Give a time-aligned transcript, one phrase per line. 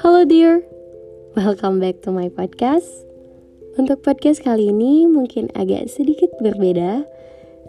[0.00, 0.64] Halo dear,
[1.36, 2.88] welcome back to my podcast.
[3.76, 7.04] Untuk podcast kali ini mungkin agak sedikit berbeda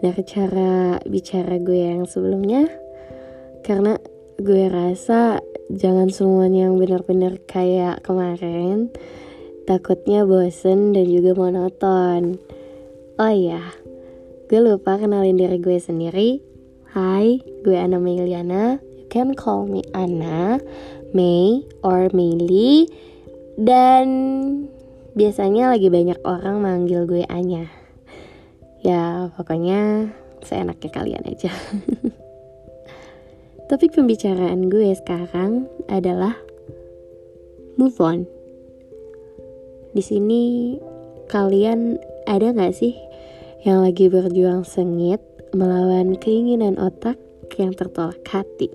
[0.00, 2.64] dari cara bicara gue yang sebelumnya,
[3.60, 4.00] karena
[4.40, 8.88] gue rasa jangan semuanya yang benar-benar kayak kemarin.
[9.68, 12.40] Takutnya bosen dan juga monoton.
[13.20, 13.60] Oh iya,
[14.48, 16.49] gue lupa kenalin diri gue sendiri.
[16.90, 18.82] Hai, gue Ana Meliana.
[18.98, 20.58] You can call me Ana.
[21.10, 22.86] Mei or Meili
[23.58, 24.06] dan
[25.18, 27.66] biasanya lagi banyak orang manggil gue Anya
[28.80, 30.10] ya pokoknya
[30.46, 31.50] seenaknya kalian aja
[33.68, 36.38] topik pembicaraan gue sekarang adalah
[37.74, 38.24] move on
[39.90, 40.42] di sini
[41.26, 41.98] kalian
[42.30, 42.94] ada nggak sih
[43.66, 45.20] yang lagi berjuang sengit
[45.56, 47.18] melawan keinginan otak
[47.58, 48.70] yang tertolak hati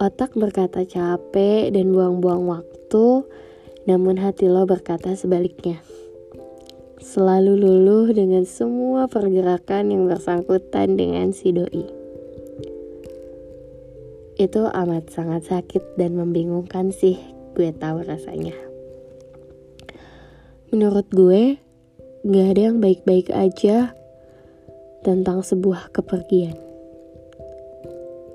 [0.00, 3.20] Otak berkata capek dan buang-buang waktu,
[3.84, 5.76] namun hati lo berkata sebaliknya.
[6.96, 11.84] Selalu luluh dengan semua pergerakan yang bersangkutan dengan si doi.
[14.40, 17.20] Itu amat sangat sakit dan membingungkan sih,
[17.52, 18.56] gue tahu rasanya.
[20.72, 21.60] Menurut gue,
[22.24, 23.92] gak ada yang baik-baik aja
[25.00, 26.56] tentang sebuah kepergian.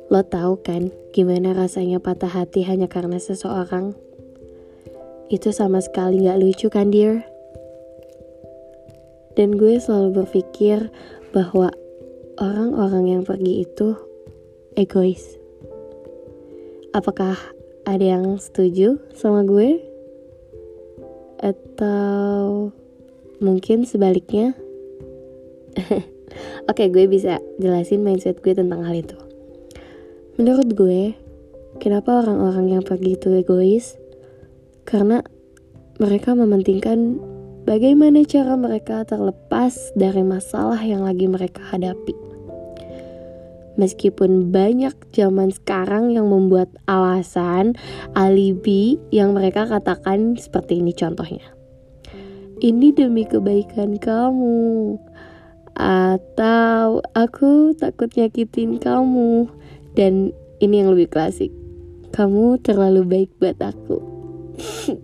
[0.09, 3.97] Lo tahu kan gimana rasanya patah hati hanya karena seseorang?
[5.33, 7.25] Itu sama sekali gak lucu kan dear?
[9.33, 10.93] Dan gue selalu berpikir
[11.33, 11.73] bahwa
[12.39, 13.97] orang-orang yang pergi itu
[14.77, 15.41] egois.
[16.95, 17.36] Apakah
[17.83, 19.83] ada yang setuju sama gue?
[21.43, 22.71] Atau
[23.43, 24.55] mungkin sebaliknya?
[26.66, 29.17] Oke, gue bisa jelasin mindset gue tentang hal itu.
[30.36, 31.16] Menurut gue,
[31.80, 33.95] kenapa orang-orang yang pergi itu egois?
[34.83, 35.23] Karena
[35.95, 37.20] mereka mementingkan
[37.64, 42.14] bagaimana cara mereka terlepas dari masalah yang lagi mereka hadapi.
[43.76, 47.76] Meskipun banyak zaman sekarang yang membuat alasan,
[48.15, 51.43] alibi yang mereka katakan seperti ini contohnya.
[52.64, 54.95] Ini demi kebaikan kamu.
[55.75, 59.52] Atau aku takut nyakitin kamu
[59.95, 60.31] dan
[60.63, 61.52] ini yang lebih klasik.
[62.15, 63.99] Kamu terlalu baik buat aku.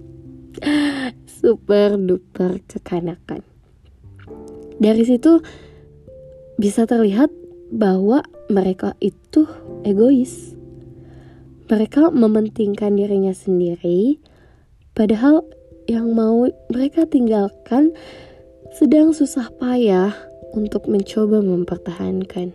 [1.44, 3.44] Super duper kekanakan.
[4.80, 5.44] Dari situ
[6.56, 7.30] bisa terlihat
[7.72, 9.44] bahwa mereka itu
[9.84, 10.56] egois.
[11.68, 14.20] Mereka mementingkan dirinya sendiri,
[14.92, 15.48] padahal
[15.88, 17.96] yang mau mereka tinggalkan
[18.76, 22.52] sedang susah payah untuk mencoba mempertahankan.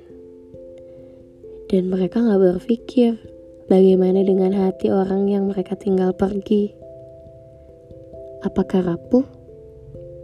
[1.66, 3.18] Dan mereka gak berpikir
[3.66, 6.70] bagaimana dengan hati orang yang mereka tinggal pergi.
[8.46, 9.26] Apakah rapuh,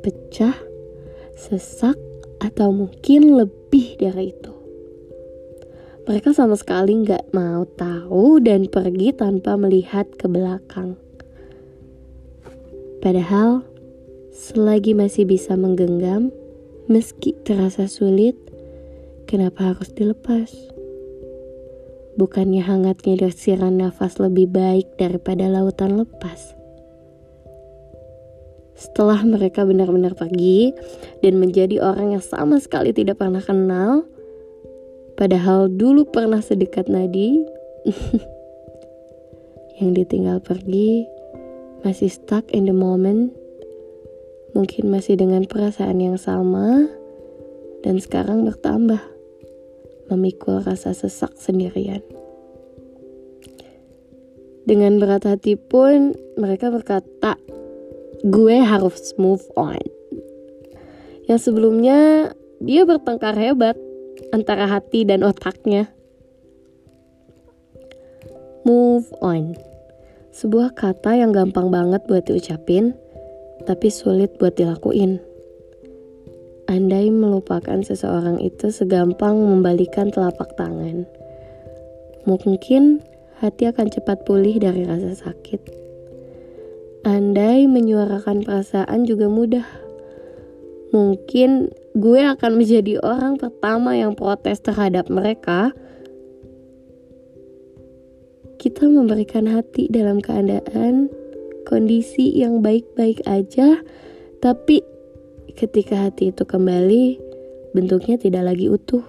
[0.06, 0.54] pecah,
[1.34, 1.98] sesak,
[2.38, 4.54] atau mungkin lebih dari itu?
[6.02, 10.98] Mereka sama sekali gak mau tahu dan pergi tanpa melihat ke belakang.
[13.02, 13.66] Padahal,
[14.30, 16.34] selagi masih bisa menggenggam,
[16.92, 18.36] meski terasa sulit,
[19.24, 20.52] kenapa harus dilepas?
[22.20, 26.52] Bukannya hangatnya desiran nafas lebih baik daripada lautan lepas.
[28.76, 30.76] Setelah mereka benar-benar pergi
[31.24, 34.04] dan menjadi orang yang sama sekali tidak pernah kenal,
[35.16, 37.40] padahal dulu pernah sedekat nadi,
[39.80, 41.08] yang ditinggal pergi
[41.80, 43.32] masih stuck in the moment,
[44.52, 46.88] mungkin masih dengan perasaan yang sama,
[47.82, 49.00] dan sekarang bertambah
[50.12, 52.04] memikul rasa sesak sendirian.
[54.62, 57.34] Dengan berat hati pun mereka berkata,
[58.22, 59.82] gue harus move on.
[61.26, 62.30] Yang sebelumnya
[62.62, 63.74] dia bertengkar hebat
[64.30, 65.90] antara hati dan otaknya.
[68.62, 69.58] Move on.
[70.30, 72.94] Sebuah kata yang gampang banget buat diucapin,
[73.64, 75.22] tapi sulit buat dilakuin.
[76.70, 81.04] Andai melupakan seseorang itu segampang membalikan telapak tangan,
[82.24, 83.02] mungkin
[83.42, 85.60] hati akan cepat pulih dari rasa sakit.
[87.02, 89.66] Andai menyuarakan perasaan juga mudah,
[90.94, 95.74] mungkin gue akan menjadi orang pertama yang protes terhadap mereka.
[98.62, 101.10] Kita memberikan hati dalam keadaan
[101.64, 103.80] kondisi yang baik-baik aja,
[104.42, 104.82] tapi
[105.52, 107.20] Ketika hati itu kembali,
[107.76, 109.04] bentuknya tidak lagi utuh.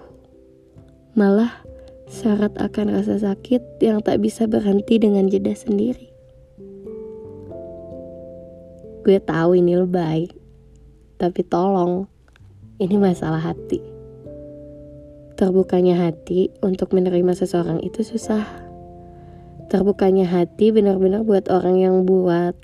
[1.15, 1.63] Malah
[2.11, 6.11] syarat akan rasa sakit yang tak bisa berhenti dengan jeda sendiri.
[9.07, 10.27] Gue tahu ini lebay,
[11.15, 12.11] tapi tolong,
[12.83, 13.79] ini masalah hati.
[15.39, 18.62] Terbukanya hati untuk menerima seseorang itu susah.
[19.71, 22.55] Terbukanya hati benar-benar buat orang yang buat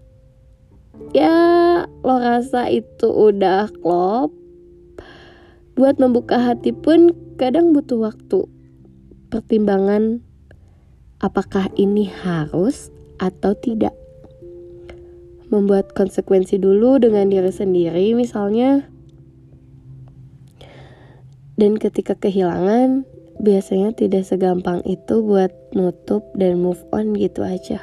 [1.15, 4.33] ya lo rasa itu udah klop.
[5.79, 8.43] Buat membuka hati pun kadang butuh waktu.
[9.31, 10.19] Pertimbangan
[11.23, 13.95] apakah ini harus atau tidak
[15.49, 18.85] membuat konsekuensi dulu dengan diri sendiri misalnya
[21.59, 23.03] dan ketika kehilangan
[23.39, 27.80] biasanya tidak segampang itu buat nutup dan move on gitu aja.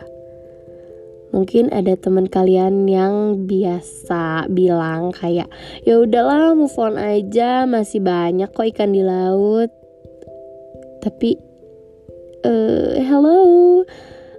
[1.34, 5.50] Mungkin ada teman kalian yang biasa bilang kayak
[5.84, 9.72] ya udahlah move on aja masih banyak kok ikan di laut.
[11.02, 11.36] Tapi
[12.44, 13.40] uh, hello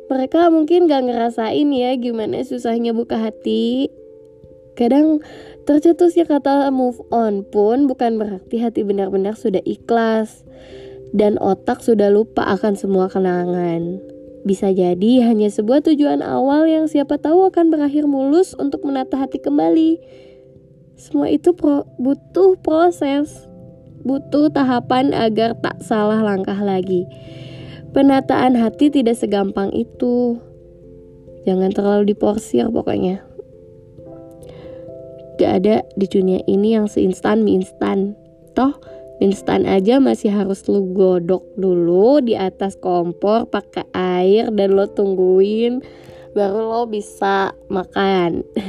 [0.08, 3.92] mereka mungkin gak ngerasain ya gimana susahnya buka hati.
[4.80, 5.20] Kadang
[5.68, 10.48] tercetusnya kata move on pun bukan berarti hati benar-benar sudah ikhlas
[11.16, 14.02] dan otak sudah lupa akan semua kenangan.
[14.48, 19.44] Bisa jadi hanya sebuah tujuan awal yang siapa tahu akan berakhir mulus untuk menata hati
[19.44, 20.00] kembali.
[20.96, 23.46] Semua itu pro butuh proses,
[24.08, 27.04] butuh tahapan agar tak salah langkah lagi.
[27.92, 30.40] Penataan hati tidak segampang itu.
[31.44, 33.24] Jangan terlalu diporsir pokoknya.
[35.38, 38.18] Gak ada di dunia ini yang seinstan mie instan.
[38.58, 38.74] Toh,
[39.18, 45.82] instan aja masih harus lu godok dulu di atas kompor pakai air dan lo tungguin
[46.38, 48.46] baru lo bisa makan.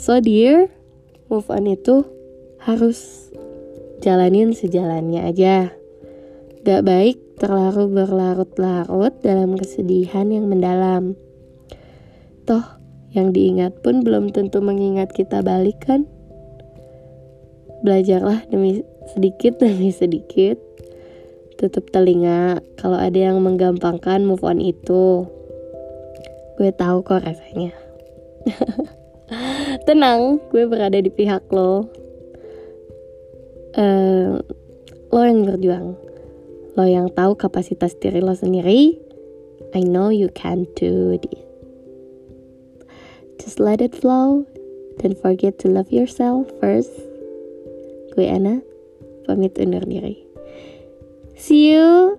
[0.00, 0.72] so dear,
[1.28, 2.08] move on itu
[2.64, 3.28] harus
[4.00, 5.76] jalanin sejalannya aja.
[6.64, 11.12] Gak baik terlalu berlarut-larut dalam kesedihan yang mendalam.
[12.48, 12.64] Toh,
[13.12, 16.08] yang diingat pun belum tentu mengingat kita balik kan?
[17.84, 18.80] Belajarlah demi
[19.12, 20.56] sedikit demi sedikit.
[21.60, 25.28] Tutup telinga kalau ada yang menggampangkan move on itu.
[26.56, 27.76] Gue tahu kok rasanya.
[29.86, 31.86] Tenang, gue berada di pihak lo
[33.78, 34.38] uh,
[35.10, 35.94] lo yang berjuang
[36.74, 38.98] lo yang tahu kapasitas diri lo sendiri
[39.74, 41.26] I know you can do it
[43.38, 44.46] just let it flow
[45.02, 47.13] don't forget to love yourself first
[48.14, 48.62] gue Ana
[49.26, 50.22] pamit undur diri.
[51.34, 52.16] See you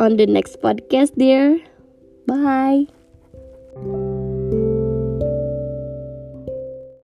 [0.00, 1.60] on the next podcast dear.
[2.24, 2.88] Bye